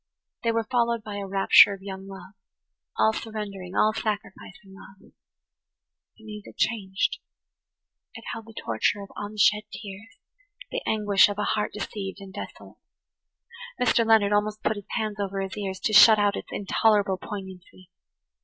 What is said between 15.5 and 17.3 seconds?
ears to shut out its intolerable